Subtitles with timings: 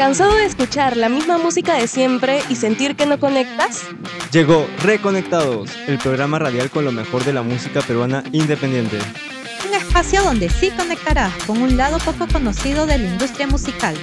[0.00, 3.82] ¿Cansado de escuchar la misma música de siempre y sentir que no conectas?
[4.32, 8.96] Llegó Reconectados, el programa radial con lo mejor de la música peruana independiente.
[9.68, 13.94] Un espacio donde sí conectarás con un lado poco conocido de la industria musical.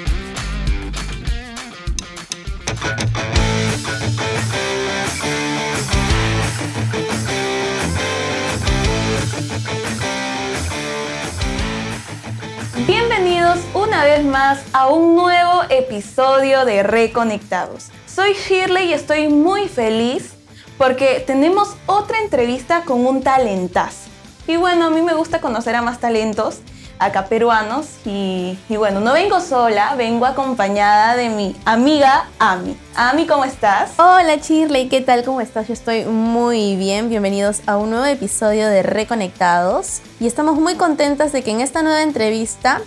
[13.97, 17.87] Una vez más a un nuevo episodio de Reconectados.
[18.05, 20.35] Soy Shirley y estoy muy feliz
[20.77, 24.07] porque tenemos otra entrevista con un talentazo.
[24.45, 26.59] Y bueno, a mí me gusta conocer a más talentos
[26.99, 32.77] acá peruanos y, y, bueno, no vengo sola, vengo acompañada de mi amiga Ami.
[32.95, 33.93] Ami, ¿cómo estás?
[33.98, 35.23] Hola Shirley, ¿qué tal?
[35.23, 35.70] ¿Cómo estás?
[35.70, 37.09] Yo estoy muy bien.
[37.09, 41.81] Bienvenidos a un nuevo episodio de Reconectados y estamos muy contentas de que en esta
[41.81, 42.81] nueva entrevista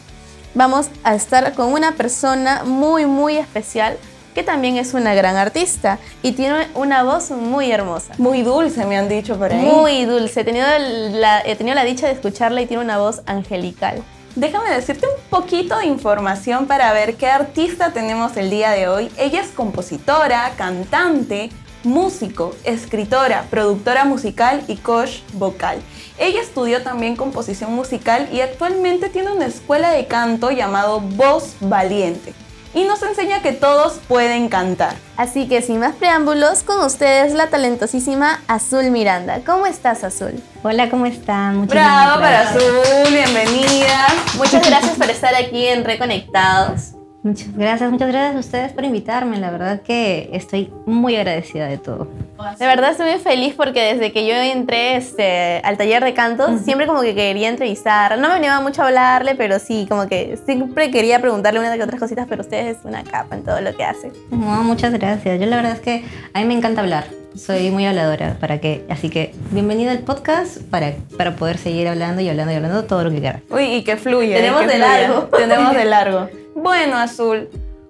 [0.54, 3.96] vamos a estar con una persona muy muy especial
[4.34, 8.14] que también es una gran artista y tiene una voz muy hermosa.
[8.18, 9.58] Muy dulce, me han dicho por ahí.
[9.58, 10.40] Muy dulce.
[10.40, 14.02] He tenido la, he tenido la dicha de escucharla y tiene una voz angelical.
[14.36, 19.10] Déjame decirte un poquito de información para ver qué artista tenemos el día de hoy.
[19.18, 21.50] Ella es compositora, cantante,
[21.82, 25.80] músico, escritora, productora musical y coach vocal.
[26.20, 32.34] Ella estudió también composición musical y actualmente tiene una escuela de canto llamado Voz Valiente
[32.74, 34.96] y nos enseña que todos pueden cantar.
[35.16, 39.40] Así que sin más preámbulos, con ustedes la talentosísima Azul Miranda.
[39.46, 40.34] ¿Cómo estás, Azul?
[40.62, 41.56] Hola, ¿cómo están?
[41.56, 44.06] Muchas Bravo para Azul, bienvenida.
[44.36, 46.96] Muchas gracias por estar aquí en Reconectados.
[47.22, 49.38] Muchas gracias, muchas gracias a ustedes por invitarme.
[49.38, 52.08] La verdad que estoy muy agradecida de todo.
[52.58, 56.60] De verdad estoy muy feliz porque desde que yo entré este, al taller de cantos,
[56.62, 58.18] siempre como que quería entrevistar.
[58.18, 61.82] No me animaba mucho a hablarle, pero sí, como que siempre quería preguntarle una que
[61.82, 64.12] otras cositas, pero ustedes es una capa en todo lo que hace.
[64.30, 65.40] No, muchas gracias.
[65.40, 67.04] Yo la verdad es que a mí me encanta hablar.
[67.34, 72.20] Soy muy habladora, para que, así que bienvenida al podcast para, para poder seguir hablando
[72.20, 73.42] y hablando y hablando todo lo que quieras.
[73.50, 74.36] Uy, y que fluya.
[74.40, 75.22] Tenemos de largo.
[75.36, 76.28] Tenemos de largo.
[76.56, 77.48] Bueno, Azul,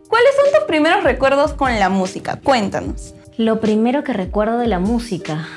[0.08, 2.38] ¿cuáles son tus primeros recuerdos con la música?
[2.42, 3.14] Cuéntanos.
[3.40, 5.48] Lo primero que recuerdo de la música,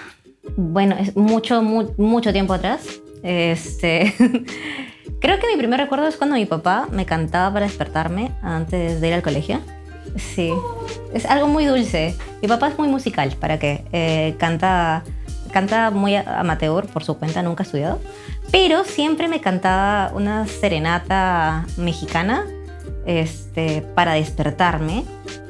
[0.55, 3.01] bueno, es mucho, mucho tiempo atrás.
[3.23, 4.13] Este,
[5.19, 9.07] creo que mi primer recuerdo es cuando mi papá me cantaba para despertarme antes de
[9.09, 9.59] ir al colegio.
[10.15, 10.53] Sí,
[11.13, 12.15] es algo muy dulce.
[12.41, 13.83] Mi papá es muy musical, ¿para qué?
[13.91, 15.03] Eh, canta,
[15.51, 17.99] canta muy amateur por su cuenta, nunca ha estudiado,
[18.49, 22.45] pero siempre me cantaba una serenata mexicana
[23.05, 25.03] este, para despertarme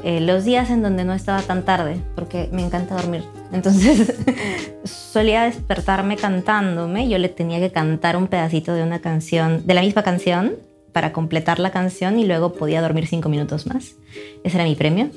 [0.03, 3.23] eh, los días en donde no estaba tan tarde, porque me encanta dormir.
[3.51, 4.13] Entonces
[4.83, 9.81] solía despertarme cantándome, yo le tenía que cantar un pedacito de una canción, de la
[9.81, 10.53] misma canción,
[10.91, 13.95] para completar la canción y luego podía dormir cinco minutos más.
[14.43, 15.09] Ese era mi premio.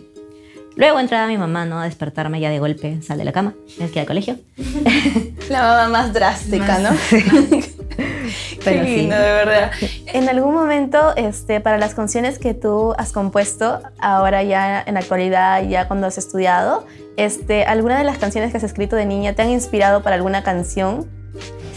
[0.74, 1.80] Luego entraba mi mamá, ¿no?
[1.80, 4.38] A despertarme ya de golpe, sal de la cama, tienes que ir al colegio.
[5.48, 6.90] La mamá más drástica, ¿no?
[8.64, 9.70] Qué lindo, de verdad.
[10.06, 15.00] En algún momento, este, para las canciones que tú has compuesto, ahora ya en la
[15.00, 16.86] actualidad, ya cuando has estudiado,
[17.16, 20.42] este, ¿alguna de las canciones que has escrito de niña te han inspirado para alguna
[20.42, 21.06] canción?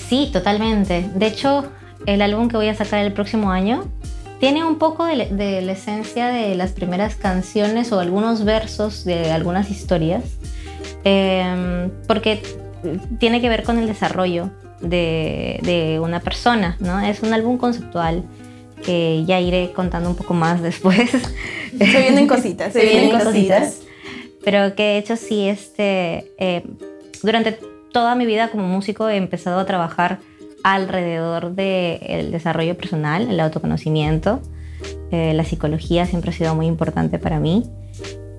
[0.07, 1.09] Sí, totalmente.
[1.13, 1.65] De hecho,
[2.05, 3.85] el álbum que voy a sacar el próximo año
[4.39, 9.69] tiene un poco de, la esencia de las primeras canciones o algunos versos de algunas
[9.69, 10.23] historias,
[11.03, 12.41] em, porque
[13.19, 14.49] tiene que ver con el desarrollo
[14.81, 16.99] de, una persona, ¿no?
[16.99, 18.23] Es un álbum conceptual
[18.83, 21.09] que ya iré contando un poco más después.
[21.77, 23.81] Se vienen cositas, se, vienen, cositas.
[24.43, 26.63] Pero que de hecho sí, este, eh,
[27.23, 27.59] durante
[27.91, 30.19] toda mi vida como músico he empezado a trabajar
[30.63, 34.41] alrededor del desarrollo personal, el autoconocimiento.
[35.11, 37.63] Eh, la psicología siempre ha sido muy importante para mí,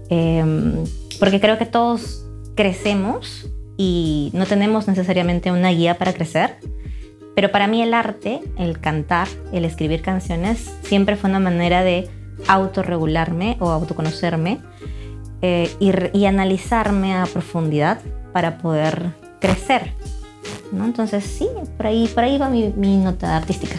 [0.09, 0.85] em,
[1.19, 2.25] porque creo que todos
[2.55, 6.59] crecemos y no tenemos necesariamente una guía para crecer,
[7.35, 12.09] pero para mí el arte, el cantar, el escribir canciones, siempre fue una manera de
[12.49, 14.59] autorregularme o autoconocerme
[15.43, 18.01] eh, y, y analizarme a profundidad
[18.33, 19.93] para poder crecer
[20.73, 23.77] entonces sí, por ahí, por ahí va mi, nota artística.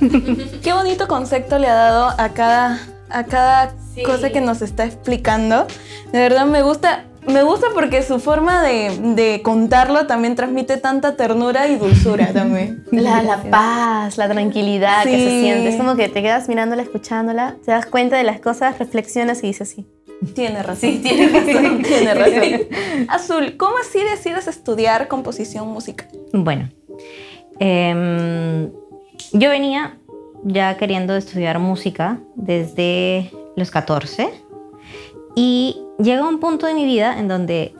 [0.62, 5.66] Qué bonito concepto le ha dado a cada, a cada cosa que nos está explicando.
[6.12, 11.68] De verdad me gusta, me gusta porque su forma de, contarlo también transmite tanta ternura
[11.68, 12.84] y dulzura también.
[12.90, 15.68] La, paz, la tranquilidad que se siente.
[15.68, 19.48] Es como que te quedas mirándola, escuchándola, te das cuenta de las cosas, reflexionas y
[19.48, 19.86] dices sí.
[20.34, 20.90] Tiene razón.
[20.90, 21.82] Sí, tiene razón.
[21.82, 22.60] tiene razón.
[23.08, 26.08] Azul, ¿cómo así decides estudiar composición musical?
[26.32, 26.70] Bueno,
[27.58, 28.70] em,
[29.32, 29.98] yo venía
[30.44, 34.43] ya queriendo estudiar música desde los 14.
[35.34, 37.74] Y llegó un punto de mi vida en donde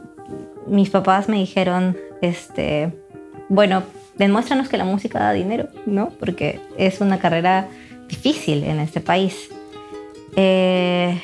[0.66, 2.92] mis papás me dijeron, este,
[3.48, 3.82] bueno,
[4.16, 6.10] demuéstranos que la música da dinero, ¿no?
[6.18, 7.68] Porque es una carrera
[8.08, 9.50] difícil en este país.
[10.36, 11.20] Eh,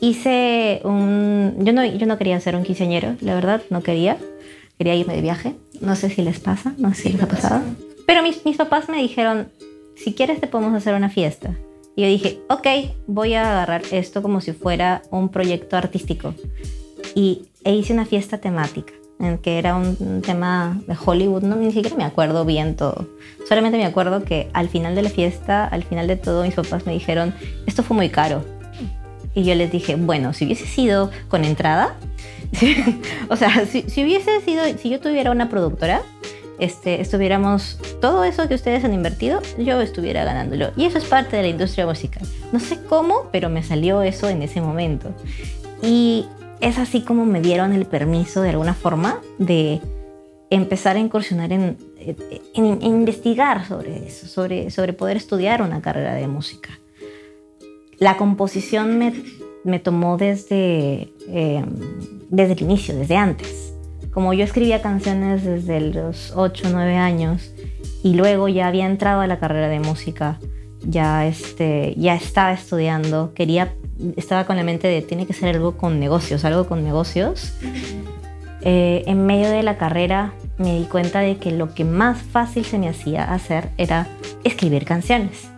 [0.00, 1.56] hice un...
[1.60, 4.16] Yo no, yo no quería ser un quinceañero, la verdad, no quería.
[4.78, 5.54] Quería irme de viaje.
[5.80, 7.62] No sé si les pasa, no sé si les ha pasado.
[8.06, 9.48] Pero mis, mis papás me dijeron,
[9.96, 11.54] si quieres te podemos hacer una fiesta.
[11.96, 12.66] Y yo dije, ok,
[13.06, 16.34] voy a agarrar esto como si fuera un proyecto artístico.
[17.14, 21.70] Y e hice una fiesta temática, en que era un tema de Hollywood, no, ni
[21.70, 23.08] siquiera me acuerdo bien todo.
[23.46, 26.86] Solamente me acuerdo que al final de la fiesta, al final de todo, mis papás
[26.86, 27.34] me dijeron,
[27.66, 28.44] esto fue muy caro.
[29.34, 31.96] Y yo les dije, bueno, si hubiese sido con entrada,
[33.28, 36.02] o sea, si, si hubiese sido, si yo tuviera una productora,
[36.62, 40.70] este, estuviéramos, todo eso que ustedes han invertido, yo estuviera ganándolo.
[40.76, 42.22] Y eso es parte de la industria musical.
[42.52, 45.12] No sé cómo, pero me salió eso en ese momento.
[45.82, 46.24] Y
[46.60, 49.80] es así como me dieron el permiso de alguna forma de
[50.50, 51.76] empezar a incursionar en,
[52.54, 56.70] investigar sobre eso, sobre, sobre poder estudiar una carrera de música.
[57.98, 59.14] La composición me,
[59.64, 61.64] me tomó desde, eh,
[62.30, 63.71] desde el inicio, desde antes
[64.12, 67.52] como yo escribía canciones desde los 8 o 9 años
[68.02, 70.38] y luego ya había entrado a la carrera de música,
[70.84, 73.74] ya, este, ya estaba estudiando, quería,
[74.16, 77.54] estaba con la mente de tiene que ser algo con negocios, algo con negocios.
[78.64, 82.64] Eh, en medio de la carrera me di cuenta de que lo que más fácil
[82.64, 84.06] se me hacía hacer era
[84.44, 85.50] escribir canciones,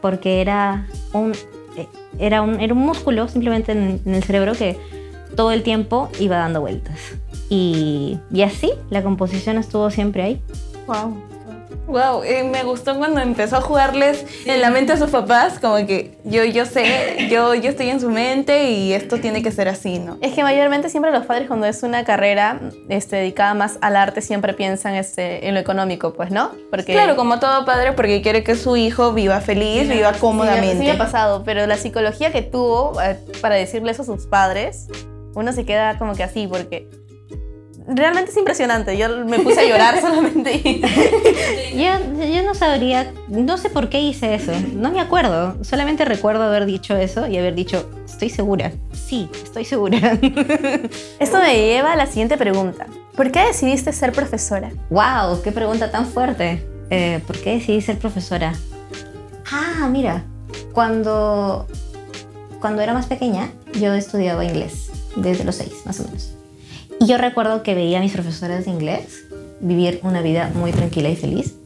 [0.00, 1.32] porque era un,
[1.76, 1.86] eh,
[2.18, 4.76] era un, era un músculo simplemente en, en el cerebro que
[5.36, 6.98] todo el tiempo iba dando vueltas.
[7.54, 10.42] Y, y así, la composición estuvo siempre ahí.
[10.86, 11.22] Wow.
[11.86, 15.76] Wow, eh, me gustó cuando empezó a jugarles en la mente a sus papás, como
[15.86, 19.68] que yo, yo sé, yo, yo estoy en su mente y esto tiene que ser
[19.68, 20.16] así, ¿no?
[20.22, 22.58] Es que mayormente siempre los padres cuando es una carrera
[22.88, 26.52] este, dedicada más al arte siempre piensan este, en lo económico, pues, ¿no?
[26.70, 30.78] Porque, claro, como todo padre, porque quiere que su hijo viva feliz, viva cómodamente.
[30.78, 34.24] Sí, me ha pasado, pero la psicología que tuvo eh, para decirle eso a sus
[34.24, 34.88] padres,
[35.34, 36.88] uno se queda como que así, porque
[37.86, 38.96] realmente es impresionante.
[38.96, 40.60] Yo me puse a llorar solamente.
[41.74, 44.52] yo, yo no sabría, no sé por qué hice eso.
[44.74, 45.62] No me acuerdo.
[45.64, 48.72] Solamente recuerdo haber dicho eso y haber dicho, estoy segura.
[48.92, 49.98] Sí, estoy segura.
[51.18, 52.86] Esto me lleva a la siguiente pregunta.
[53.16, 54.70] ¿Por qué decidiste ser profesora?
[54.90, 55.42] ¡Wow!
[55.42, 56.66] ¡Qué pregunta tan fuerte!
[56.90, 58.52] Eh, ¿Por qué decidí ser profesora?
[59.50, 60.24] Ah, mira,
[60.72, 61.66] cuando,
[62.60, 66.34] cuando era más pequeña, yo estudiaba inglés, desde los seis, más o menos.
[67.02, 69.24] Y yo recuerdo que veía a mis profesoras de inglés
[69.58, 71.56] vivir una vida muy tranquila y feliz,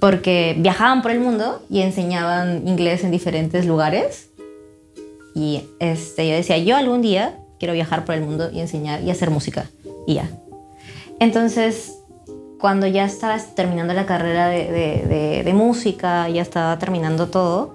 [0.00, 4.30] porque viajaban por el mundo y enseñaban inglés en diferentes lugares.
[5.34, 9.10] Y este, yo decía, yo algún día quiero viajar por el mundo y enseñar y
[9.10, 9.68] hacer música.
[10.06, 10.30] Y ya.
[11.20, 11.98] Entonces,
[12.58, 14.72] cuando ya estaba terminando la carrera de,
[15.06, 17.74] de, de, música, ya estaba terminando todo,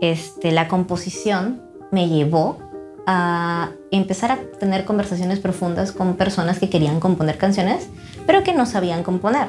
[0.00, 2.58] este, la composición me llevó
[3.06, 7.88] a empezar a tener conversaciones profundas con personas que querían componer canciones,
[8.26, 9.48] pero que no sabían componer.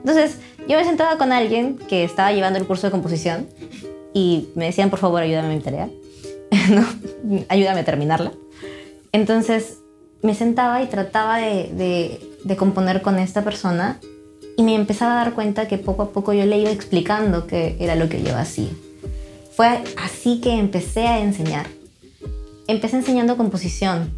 [0.00, 3.48] Entonces, yo me sentaba con alguien que estaba llevando el curso de composición
[4.12, 5.88] y me decían, por favor, ayúdame a mi tarea,
[6.70, 6.86] ¿no?
[7.48, 8.32] ayúdame a terminarla.
[9.12, 9.78] Entonces,
[10.22, 13.98] me sentaba y trataba de, de, de componer con esta persona
[14.56, 17.76] y me empezaba a dar cuenta que poco a poco yo le iba explicando qué
[17.80, 18.70] era lo que yo hacía.
[19.52, 21.66] Fue así que empecé a enseñar
[22.72, 24.10] empecé enseñando composición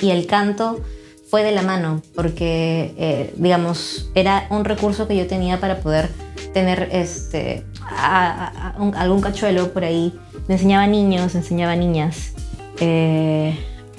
[0.00, 0.80] y el canto
[1.28, 6.10] fue de la mano porque, eh, digamos, era un recurso que yo tenía para poder
[6.52, 7.64] tener este,
[7.96, 10.18] algún cachuelo por ahí.
[10.46, 12.34] Me enseñaba niños, enseñaba niñas
[12.80, 13.58] eh,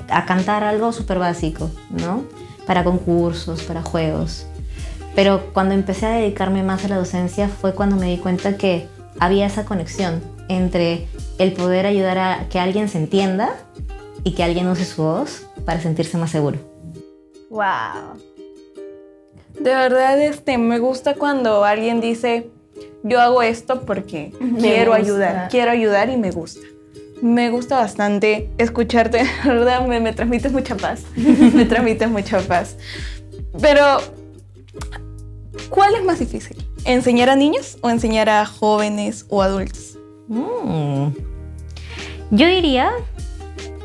[0.09, 2.23] a cantar algo súper básico, ¿no?
[2.65, 4.45] Para concursos, para juegos.
[5.15, 8.87] Pero cuando empecé a dedicarme más a la docencia fue cuando me di cuenta que
[9.19, 11.07] había esa conexión entre
[11.37, 13.55] el poder ayudar a que alguien se entienda
[14.25, 16.57] y que alguien use su voz para sentirse más seguro.
[17.49, 18.19] ¡Wow!
[19.53, 22.49] De verdad, este, me gusta cuando alguien dice,
[23.03, 26.65] yo hago esto porque quiero ayudar, quiero ayudar y me gusta.
[27.21, 32.77] Me gusta bastante escucharte, la verdad me, me transmites mucha paz, me transmites mucha paz.
[33.61, 33.99] Pero,
[35.69, 36.57] ¿cuál es más difícil?
[36.83, 39.97] ¿Enseñar a niños o enseñar a jóvenes o adultos?
[40.27, 41.09] Mm.
[42.31, 42.91] Yo diría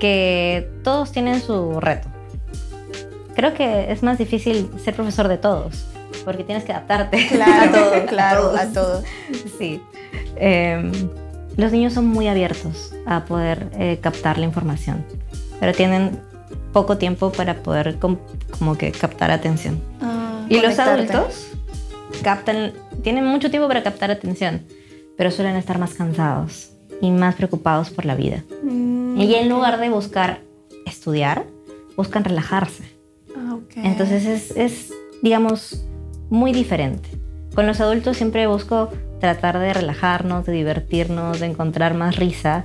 [0.00, 2.08] que todos tienen su reto.
[3.36, 5.84] Creo que es más difícil ser profesor de todos,
[6.24, 9.04] porque tienes que adaptarte claro, a todo, claro, a, todos.
[9.58, 9.80] Sí.
[10.36, 10.90] Em,
[11.56, 15.04] los niños son muy abiertos a poder eh, captar la información,
[15.60, 16.18] pero tienen
[16.72, 18.18] poco tiempo para poder com-
[18.58, 19.80] como que captar atención.
[20.00, 21.48] Ah, Y los adultos
[22.22, 24.62] captan, tienen mucho tiempo para captar atención,
[25.16, 28.44] pero suelen estar más cansados y más preocupados por la vida.
[28.62, 30.40] Mm, Y en lugar de buscar
[30.86, 31.44] estudiar,
[31.96, 32.84] buscan relajarse.
[33.36, 33.72] ah, ok.
[33.76, 34.92] Entonces es, es,
[35.22, 35.84] digamos,
[36.30, 37.08] muy diferente.
[37.54, 38.88] Con los adultos siempre busco
[39.18, 42.64] tratar de relajarnos, de divertirnos, de encontrar más risa.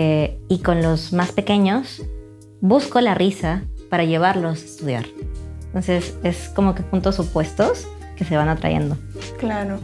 [0.00, 2.02] eh, y con los más pequeños
[2.60, 5.04] busco la risa para llevarlos a estudiar.
[5.66, 8.96] Entonces es como que puntos opuestos que se van atrayendo.
[9.38, 9.80] Claro.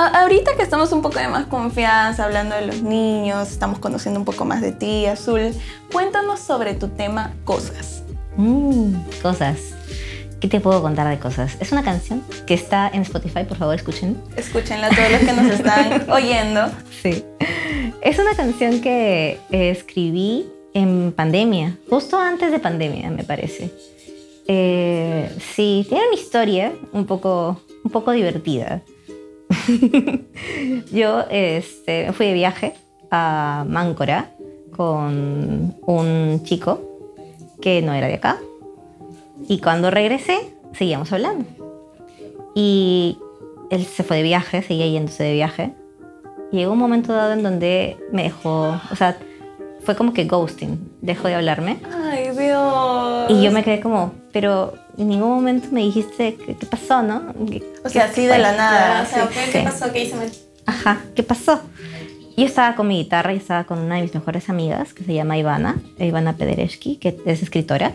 [0.00, 4.20] A- ahorita que estamos un poco de más confianza hablando de los niños, estamos conociendo
[4.20, 5.50] un poco más de ti, Azul,
[5.92, 8.04] cuéntanos sobre tu tema Cosas.
[8.36, 9.58] Mm, cosas.
[10.40, 11.56] ¿Qué te puedo contar de cosas?
[11.58, 14.22] Es una canción que está en Spotify, por favor, escuchen.
[14.36, 16.70] Escúchenla todos los que nos están oyendo.
[17.02, 17.24] Sí.
[18.00, 23.72] Es una canción que eh, escribí en pandemia, justo antes de pandemia, me parece.
[24.46, 28.82] Eh, sí, tiene una historia un poco, un poco divertida.
[30.92, 32.74] Yo este, fui de viaje
[33.10, 34.30] a Máncora
[34.76, 36.80] con un chico
[37.60, 38.38] que no era de acá.
[39.48, 40.38] Y cuando regresé,
[40.72, 41.44] seguíamos hablando.
[42.54, 43.18] Y
[43.70, 45.72] él se fue de viaje, seguía yéndose de viaje.
[46.50, 49.18] Llegó un momento dado en donde me dejó, o sea,
[49.80, 51.78] fue como que ghosting, dejó de hablarme.
[52.02, 53.30] Ay, Dios.
[53.30, 57.34] Y yo me quedé como, pero en ningún momento me dijiste qué, qué pasó, ¿no?
[57.50, 59.02] ¿Qué- O sea, así de la nada.
[59.02, 59.92] O sea, Sí, ¿qué, qué pasó?
[59.92, 60.30] ¿Qué hice mal?
[60.64, 61.60] Ajá, ¿qué pasó?
[62.36, 65.12] Yo estaba con mi guitarra y estaba con una de mis mejores amigas que se
[65.12, 67.94] llama Ivana, Ivana Pedereschi, que es escritora.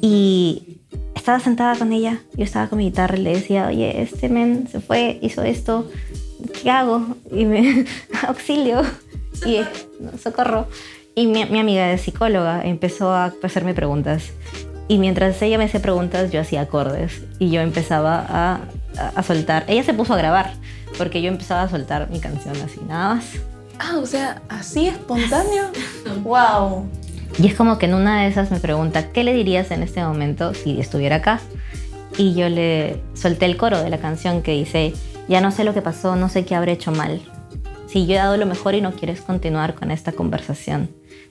[0.00, 0.78] Y
[1.14, 4.66] estaba sentada con ella, yo estaba con mi guitarra y le decía, oye, este men
[4.66, 5.88] se fue, hizo esto,
[6.64, 7.14] ¿qué hago?
[7.30, 7.84] Y me,
[8.26, 8.82] auxilio,
[9.46, 9.60] y
[10.00, 10.66] no, socorro.
[11.14, 14.32] Y mi, mi amiga es psicóloga, empezó a hacerme preguntas.
[14.90, 18.54] Y mientras ella me hacía preguntas, yo hacía acordes y yo empezaba a,
[18.98, 19.62] a- a soltar.
[19.68, 20.54] Ella se puso a grabar
[20.98, 23.24] porque yo empezaba a soltar mi canción así, nada más.
[23.78, 25.66] Ah, o sea, así espontáneo.
[26.24, 26.86] wow.
[27.38, 30.02] Y es como que en una de esas me pregunta, ¿qué le dirías en este
[30.02, 31.38] momento si estuviera acá?
[32.18, 34.92] Y yo le solté el coro de la canción que dice,
[35.28, 37.20] ya no sé lo que pasó, no sé qué habré hecho mal.
[37.86, 40.90] Si yo he dado lo mejor y no quieres continuar con esta conversación.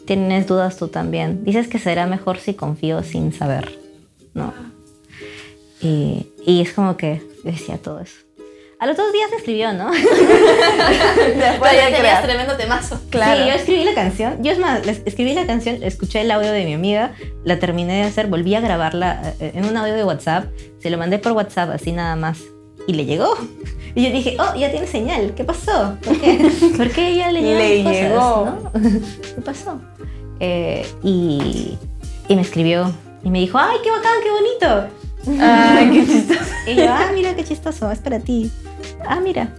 [0.09, 1.43] Tienes dudas tú también.
[1.45, 3.77] Dices que será mejor si confío sin saber.
[4.33, 4.55] ¿No?
[5.83, 8.15] Y, y es como que decía todo eso.
[8.79, 9.91] A los dos días me escribió, ¿no?
[9.93, 12.99] Después ya tenías tremendo temazo.
[13.11, 13.43] Claro.
[13.43, 14.43] Sí, yo escribí la canción.
[14.43, 17.13] Yo es más, escribí la canción, escuché el audio de mi amiga,
[17.43, 20.45] la terminé de hacer, volví a grabarla eh, en un audio de WhatsApp,
[20.79, 22.39] se lo mandé por WhatsApp así nada más
[22.87, 23.31] y le llegó.
[23.95, 25.97] Y yo dije, oh, ya tiene señal, ¿qué pasó?
[26.05, 28.45] ¿Por qué, ¿Por qué ella le, Le cosas, llegó.
[28.45, 28.71] no?
[29.35, 29.81] ¿Qué pasó?
[30.39, 31.77] Eh, y,
[32.27, 32.93] y me escribió
[33.23, 34.95] y me dijo, ay, qué bacán, qué bonito.
[35.43, 36.51] Ay, qué chistoso.
[36.67, 38.51] Y yo, ah, mira qué chistoso, es para ti.
[39.05, 39.53] Ah, mira.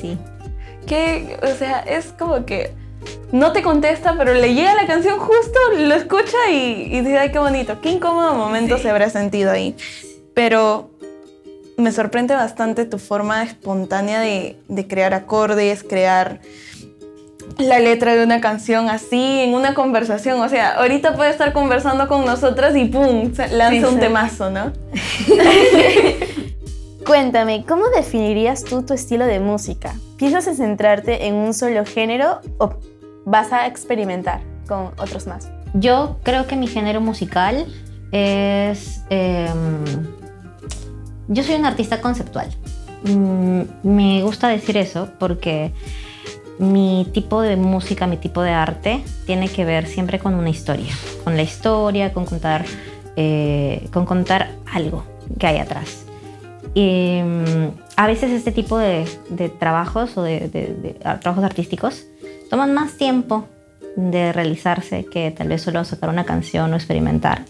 [0.00, 0.16] Sí.
[0.86, 2.72] Que, o sea, es como que
[3.32, 7.32] no te contesta, pero le llega la canción justo, lo escucha y, y dice, ay,
[7.32, 7.80] qué bonito.
[7.80, 9.74] Qué incómodo momento se habrá sentido ahí.
[10.34, 10.90] Pero
[11.76, 16.40] me sorprende bastante tu forma espontánea de, de crear acordes, crear
[17.58, 20.40] la letra de una canción así, en una conversación.
[20.40, 23.32] O sea, ahorita puede estar conversando con nosotras y ¡pum!
[23.52, 24.00] lanza Sí, un sí.
[24.00, 24.72] temazo, ¿no?
[27.06, 29.94] Cuéntame, ¿cómo definirías tú tu estilo de música?
[30.16, 32.74] ¿Piensas en centrarte en un solo género o
[33.24, 35.48] vas a experimentar con otros más?
[35.74, 37.66] Yo creo que mi género musical
[38.12, 39.02] es...
[39.10, 39.84] em,
[41.28, 42.48] yo soy una artista conceptual.
[43.04, 45.72] Mm, me gusta decir eso porque
[46.58, 50.92] mi tipo de música, mi tipo de arte tiene que ver siempre con una historia,
[51.24, 52.64] con la historia, con contar,
[53.16, 55.04] eh, con contar algo
[55.38, 56.04] que hay atrás.
[56.74, 59.04] Y, mm, a veces este tipo de,
[59.58, 60.90] trabajos o de, de- de,
[61.20, 62.04] trabajos artísticos
[62.50, 63.44] toman más tiempo
[63.96, 67.44] de realizarse que tal vez solo sacar una canción o experimentar.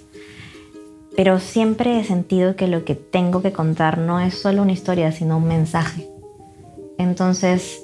[1.16, 5.12] Pero siempre he sentido que lo que tengo que contar no es solo una historia,
[5.12, 6.08] sino un mensaje.
[6.98, 7.82] Entonces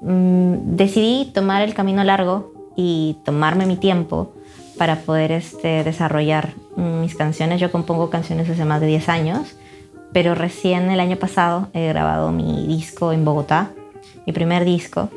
[0.00, 4.32] mm, decidí tomar el camino largo y tomarme mi tiempo
[4.78, 7.60] para poder este, desarrollar mm, mis canciones.
[7.60, 9.56] Yo compongo canciones hace más de 10 años,
[10.12, 13.72] pero recién el año pasado he grabado mi disco en Bogotá,
[14.26, 15.10] mi primer disco,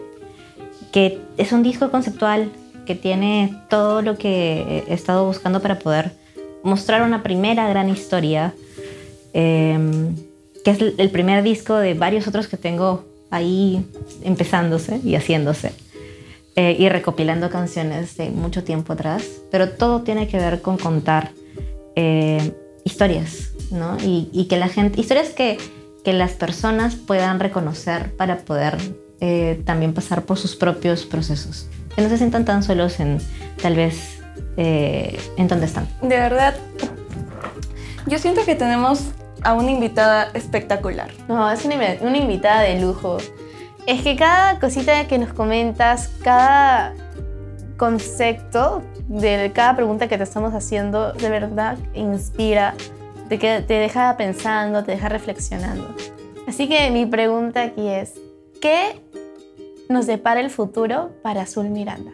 [0.92, 2.52] que es un disco conceptual
[2.86, 6.12] que tiene todo lo que he estado buscando para poder
[6.64, 8.54] mostrar una primera gran historia,
[9.34, 9.80] eh,
[10.66, 13.86] que es el primer disco de varios otros que tengo ahí
[14.24, 15.72] empezándose y haciéndose.
[16.56, 21.32] eh, y recopilando canciones de mucho tiempo atrás, pero todo tiene que ver con contar
[21.96, 23.98] eh, historias, ¿no?
[24.04, 25.58] Y, y que la gente, historias que,
[26.04, 28.78] que las personas puedan reconocer para poder
[29.22, 31.68] eh, también pasar por sus propios procesos.
[31.96, 33.20] Que no se sientan tan solos en
[33.62, 34.20] tal vez
[34.58, 35.88] eh, en donde están.
[36.02, 36.56] De verdad,
[38.08, 39.04] yo siento que tenemos
[39.44, 41.10] a una invitada espectacular.
[41.28, 43.18] No, es una, una invitada de lujo.
[43.88, 46.94] Es que cada cosita que nos comentas, cada
[47.78, 52.76] concepto de cada pregunta que te estamos haciendo, de verdad inspira,
[53.28, 55.94] te, queda- te deja pensando, te deja reflexionando.
[56.48, 58.14] Así que mi pregunta aquí es,
[58.62, 59.02] ¿qué
[59.90, 62.12] nos depara el futuro para Azul Miranda?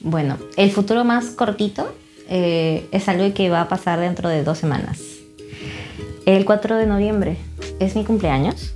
[0.00, 1.94] Bueno, el futuro más cortito
[2.28, 5.00] eh, es algo que va a pasar dentro de dos semanas.
[6.26, 7.36] El 4 de noviembre
[7.80, 8.74] es mi cumpleaños.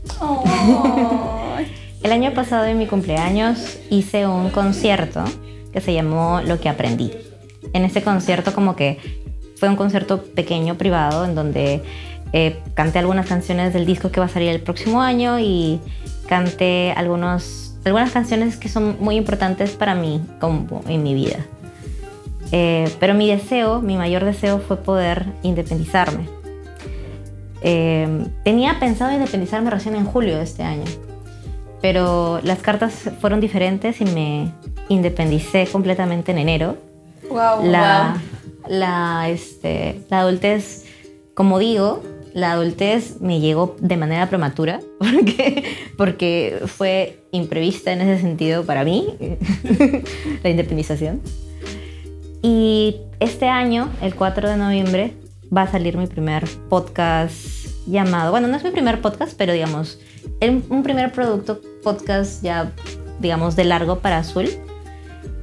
[2.02, 5.24] El año pasado en mi cumpleaños hice un concierto
[5.72, 7.10] que se llamó Lo que aprendí.
[7.72, 8.98] En ese concierto como que
[9.56, 11.82] fue un concierto pequeño, privado, en donde
[12.34, 15.80] eh, canté algunas canciones del disco que va a salir el próximo año y
[16.28, 21.38] canté algunos, algunas canciones que son muy importantes para mí como en mi vida.
[22.52, 26.37] Eh, pero mi deseo, mi mayor deseo fue poder independizarme.
[27.62, 30.84] Eh, tenía pensado independizarme recién en julio de este año,
[31.80, 34.52] pero las cartas fueron diferentes y me
[34.88, 36.76] independicé completamente en enero.
[37.28, 38.20] Wow, La,
[38.68, 40.86] la, este, la adultez,
[41.34, 45.64] como digo, la adultez me llegó de manera prematura porque,
[45.96, 49.08] porque fue imprevista en ese sentido para mí,
[50.42, 51.20] la independización.
[52.40, 55.14] Y este año, el 4 de noviembre,
[55.54, 57.36] va a salir mi primer podcast
[57.86, 59.98] llamado, bueno, no es mi primer podcast, pero digamos,
[60.68, 62.72] un primer producto podcast ya,
[63.20, 64.48] digamos, de largo para Azul,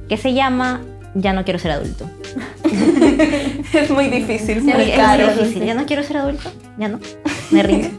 [0.08, 0.82] que se llama
[1.14, 2.08] Ya no quiero ser adulto.
[3.72, 5.28] Es muy difícil, Sí, muy es caro.
[5.28, 5.64] difícil.
[5.64, 7.00] Ya no quiero ser adulto, ya no,
[7.50, 7.88] me rindo.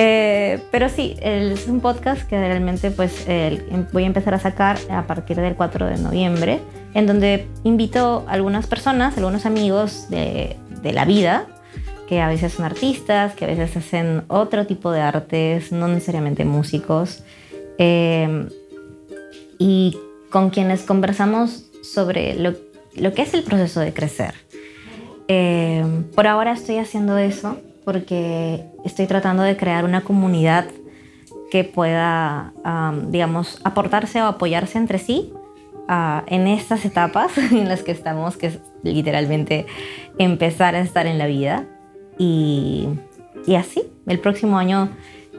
[0.00, 3.26] Eh, pero sí, es un podcast que realmente pues
[3.92, 6.60] voy a empezar a sacar a partir del 4 de noviembre,
[6.94, 11.46] en donde invito a algunas personas, algunos amigos de, de la vida,
[12.08, 16.44] que a veces son artistas, que a veces hacen otro tipo de artes, no necesariamente
[16.44, 17.22] músicos,
[17.78, 18.48] eh,
[19.58, 19.96] y
[20.30, 22.54] con quienes conversamos sobre lo,
[23.14, 24.34] que es el proceso de crecer.
[25.28, 30.66] Eh, por ahora estoy haciendo eso porque estoy tratando de crear una comunidad
[31.50, 35.32] que pueda, am, digamos, aportarse o apoyarse entre sí
[35.88, 39.66] ah, en estas etapas en las que estamos, que literalmente
[40.18, 41.66] empezar a estar en la vida.
[42.18, 42.88] Y,
[43.46, 44.90] y así, el próximo año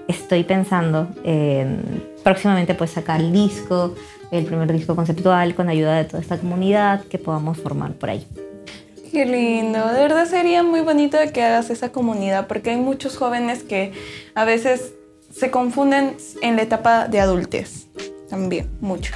[0.07, 3.95] estoy pensando en próximamente pues sacar el disco,
[4.31, 8.25] el primer disco conceptual con ayuda de toda esta comunidad que podamos formar por ahí.
[9.11, 13.63] Qué lindo, de verdad sería muy bonito que hagas esa comunidad porque hay muchos jóvenes
[13.63, 13.91] que
[14.35, 14.93] a veces
[15.31, 17.87] se confunden en la etapa de adultez,
[18.29, 19.13] también, mucho.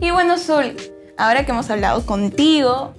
[0.00, 0.74] Y bueno, Zul,
[1.18, 2.94] ahora que hemos hablado contigo,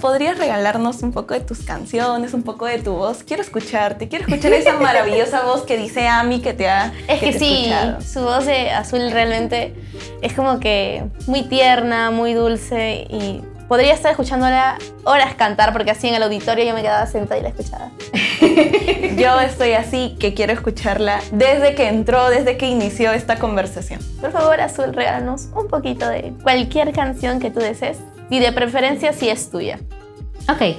[0.00, 3.22] ¿podrías regalarnos un poco de tus canciones, un poco de tu voz?
[3.22, 7.32] Quiero escucharte, quiero escuchar esa maravillosa voz que dice Ami que te ha Es que,
[7.32, 8.00] te sí, escuchado.
[8.00, 9.74] su voz de azul realmente
[10.22, 16.08] es como que muy tierna, muy dulce y podría estar escuchándola horas cantar porque así
[16.08, 17.92] en el auditorio yo me quedaba sentada y la escuchaba.
[19.16, 24.00] Yo estoy así que quiero escucharla desde que entró, desde que inició esta conversación.
[24.20, 29.12] Por favor, Azul, regálanos un poquito de cualquier canción que tú desees y de preferencia
[29.12, 29.78] si es tuya.
[30.48, 30.76] Ok,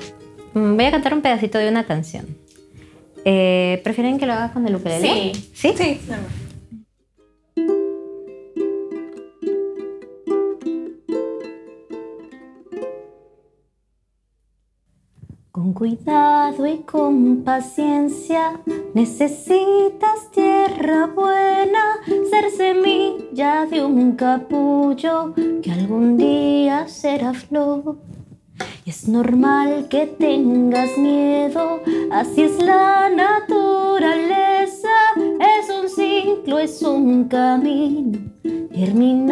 [0.54, 2.25] mm, voy a cantar un pedacito de una canción.
[3.23, 5.34] Eh, ¿Prefieren que lo haga con el ukelele?
[5.34, 5.51] Sí.
[5.54, 5.73] ¿Sí?
[5.77, 6.01] Sí,
[15.71, 18.60] Con cuidado y con paciencia.
[18.93, 21.97] Necesitas tierra buena,
[22.29, 27.99] ser semilla de un capullo que algún día será flor.
[28.86, 31.79] Es normal que tengas miedo,
[32.12, 38.19] así es la naturaleza, es un ciclo, es un camino,
[38.73, 39.31] germinar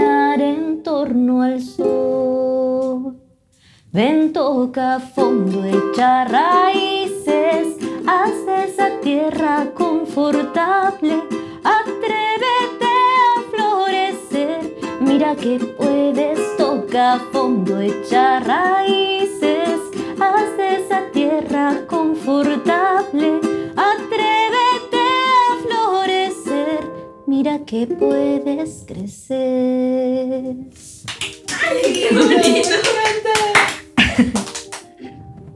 [3.91, 7.75] Ven, toca fondo, echa raíces,
[8.06, 11.23] haz esa tierra confortable,
[11.63, 19.82] atrévete a florecer, mira que puedes, toca fondo, echa raíces,
[20.19, 23.39] haz esa tierra confortable,
[23.75, 25.02] atrévete
[25.34, 26.80] a florecer,
[27.25, 30.58] mira que puedes crecer.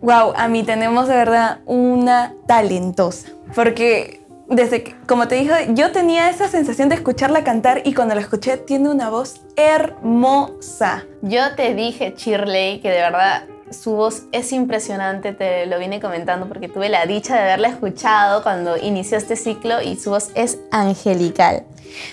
[0.04, 3.30] Wow, a mí tenemos de verdad una talentosa.
[3.56, 8.13] Porque desde que, como te dije, yo tenía esa sensación de escucharla cantar y cuando
[8.13, 11.06] la escuché tiene una voz hermosa.
[11.21, 16.47] Yo te dije, Shirley, que de verdad su voz es impresionante, te lo vine comentando
[16.49, 20.60] porque tuve la dicha de haberla escuchado cuando inició este ciclo y su voz es
[20.71, 21.63] angelical.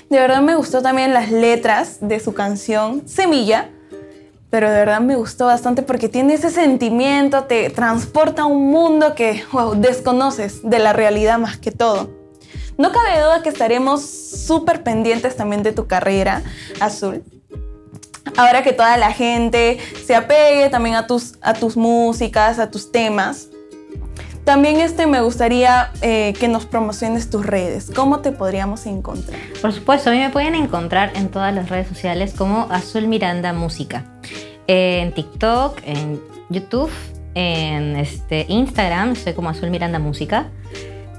[0.08, 3.68] De verdad me gustó también las letras de su canción Semilla,
[4.50, 9.14] pero de verdad me gustó bastante porque tiene ese sentimiento, te transporta a un mundo
[9.14, 12.10] que wow, desconoces de la realidad más que todo.
[12.76, 16.42] No cabe duda que estaremos súper pendientes también de tu carrera,
[16.80, 17.22] Azul.
[18.36, 22.90] Ahora que toda la gente se apegue también a tus, a tus músicas, a tus
[22.90, 23.48] temas.
[24.44, 27.90] También este, me gustaría eh, que nos promociones tus redes.
[27.94, 29.38] ¿Cómo te podríamos encontrar?
[29.61, 33.53] Por supuesto, a mí me pueden encontrar en todas las redes sociales como Azul Miranda
[33.53, 34.05] Música.
[34.66, 36.90] En TikTok, en YouTube,
[37.35, 40.48] en este, Instagram, estoy como Azul Miranda Música.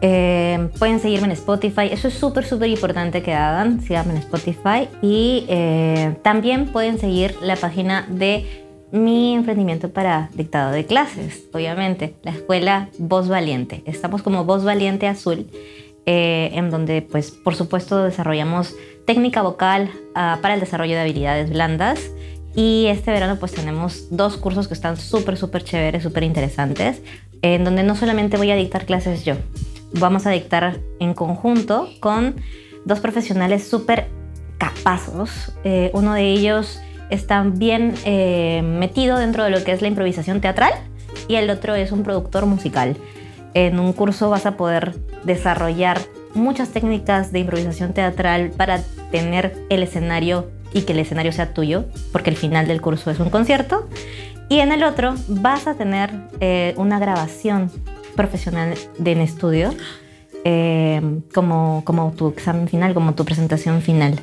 [0.01, 1.89] Eh, pueden seguirme en Spotify.
[1.91, 3.81] Eso es súper, súper importante que hagan.
[3.81, 4.89] Síganme en Spotify.
[5.01, 12.15] Y eh, también pueden seguir la página de mi emprendimiento para dictado de clases, obviamente,
[12.23, 13.83] la escuela Voz Valiente.
[13.85, 15.47] Estamos como Voz Valiente Azul,
[16.05, 18.75] eh, en donde, pues, por supuesto, desarrollamos
[19.05, 22.11] técnica vocal ah, para el desarrollo de habilidades blandas.
[22.53, 27.01] Y este verano, pues, tenemos dos cursos que están súper, súper chéveres, súper interesantes,
[27.41, 29.35] en donde no solamente voy a dictar clases yo,
[29.93, 32.35] vamos a dictar en conjunto con
[32.85, 34.09] dos profesionales súper
[34.57, 35.53] capazos.
[35.63, 36.79] Eh, uno de ellos
[37.11, 40.73] está bien eh, metido dentro de lo que es la improvisación teatral
[41.27, 42.97] y el otro es un productor musical.
[43.53, 45.99] En un curso vas a poder desarrollar
[46.33, 51.85] muchas técnicas de improvisación teatral para tener el escenario y que el escenario sea tuyo,
[52.13, 53.89] porque el final del curso es un concierto.
[54.47, 57.69] Y en el otro vas a tener eh, una grabación
[58.15, 59.73] profesional de en estudio
[60.43, 61.01] eh,
[61.33, 64.19] como, como tu examen final, como tu presentación final.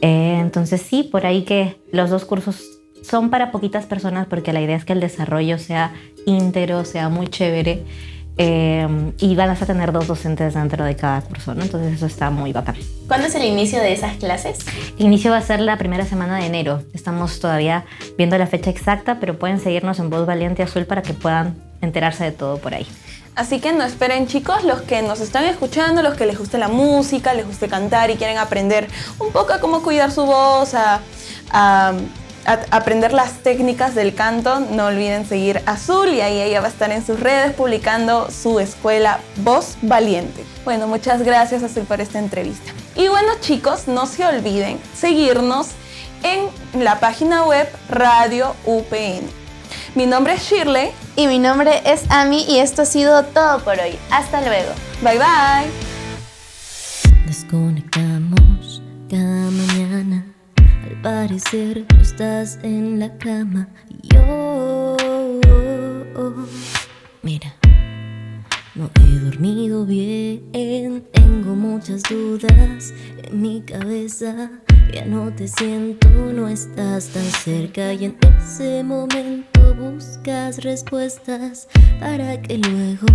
[0.00, 2.62] Eh, entonces sí, por ahí que los dos cursos
[3.02, 5.92] son para poquitas personas porque la idea es que el desarrollo sea
[6.26, 7.84] íntegro, sea muy chévere.
[8.38, 8.86] Eh,
[9.18, 11.62] y van a tener dos docentes dentro de cada curso, ¿no?
[11.62, 12.76] Entonces eso está muy bacán.
[13.08, 14.58] ¿Cuándo es el inicio de esas clases?
[14.98, 16.82] El inicio va a ser la primera semana de enero.
[16.92, 17.86] Estamos todavía
[18.18, 22.24] viendo la fecha exacta, pero pueden seguirnos en Voz Valiente Azul para que puedan enterarse
[22.24, 22.86] de todo por ahí.
[23.36, 26.68] Así que no esperen chicos, los que nos están escuchando, los que les guste la
[26.68, 31.02] música, les guste cantar y quieren aprender un poco a cómo cuidar su voz, a,
[32.70, 36.90] aprender las técnicas del canto, no olviden seguir Azul y ahí ella va a estar
[36.92, 40.44] en sus redes publicando su escuela Voz Valiente.
[40.64, 42.72] Bueno, muchas gracias Azul por esta entrevista.
[42.94, 45.68] Y bueno chicos, no se olviden seguirnos
[46.22, 46.48] en
[46.82, 49.28] la página web Radio UPN.
[49.94, 51.05] Mi nombre es Shirley.
[51.18, 53.98] Y mi nombre es Ami y esto ha sido todo por hoy.
[54.10, 54.70] Hasta luego.
[55.00, 55.70] Bye bye.
[57.26, 60.26] Desconectamos cada mañana.
[60.84, 63.66] Al parecer tú estás en la cama.
[64.02, 64.96] Yo,
[67.22, 67.54] mira,
[68.74, 71.02] no he dormido bien.
[71.12, 74.50] Tengo muchas dudas en mi cabeza.
[74.92, 77.94] Ya no te siento, no estás tan cerca.
[77.94, 81.68] Y en ese momento buscas respuestas
[82.00, 83.06] para que luego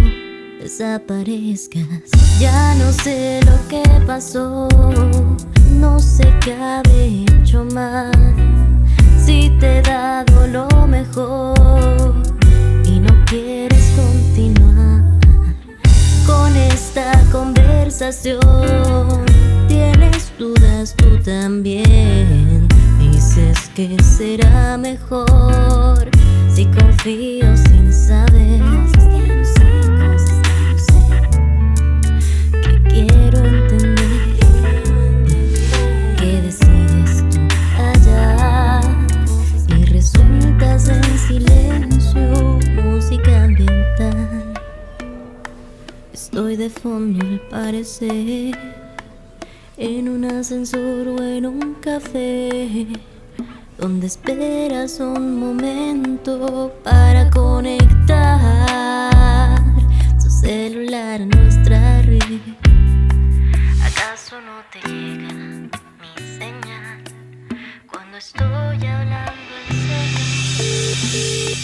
[0.60, 2.12] desaparezcas.
[2.40, 4.68] Ya no sé lo que pasó,
[5.72, 8.12] no sé qué habré hecho mal.
[9.24, 12.14] Si te he dado lo mejor
[12.86, 15.04] y no quieres continuar
[16.26, 18.40] con esta conversación.
[19.68, 22.68] Tienes dudas tú también.
[23.00, 26.10] Dices que será mejor
[26.54, 28.62] si confío sin saber.
[32.64, 34.36] Que quiero entender
[36.18, 37.24] que decides
[37.78, 38.82] allá
[39.68, 44.54] y resultas en silencio, música ambiental.
[46.14, 48.58] Estoy de fondo al parecer,
[49.78, 52.88] en un ascensor o en un café,
[53.82, 58.30] donde esperas un momento para conectar
[60.22, 62.22] tu celular a nuestra red.
[63.84, 67.02] ¿Acaso no te llega mi señal
[67.92, 71.56] cuando estoy hablando en serio?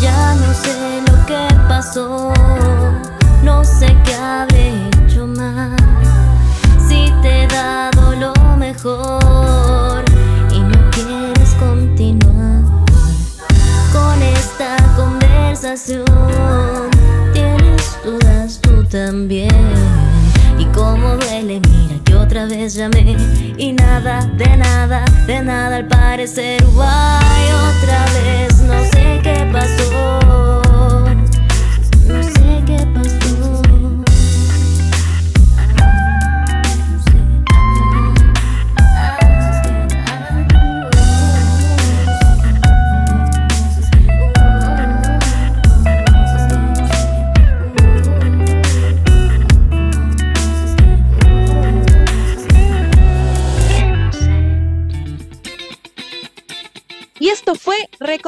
[0.00, 2.32] Ya no sé lo que pasó,
[3.42, 4.72] no sé qué habré
[5.04, 5.76] hecho mal.
[6.88, 7.12] Si
[8.56, 9.43] mejor
[17.32, 19.50] Tienes dudas tú también.
[20.56, 23.16] Y cómo duele, mira que otra vez llamé
[23.58, 26.64] y nada, de nada, de nada al parecer.
[26.74, 29.93] Guay, otra vez, no sé qué pasó.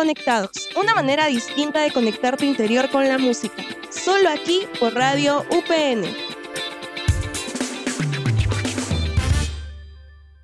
[0.06, 3.64] Reconectados, una manera distinta de conectar tu interior con la música.
[3.90, 6.25] Solo aquí por Radio UPN.